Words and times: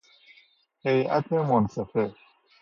هیئت 0.83 1.33
منصفه 1.33 2.13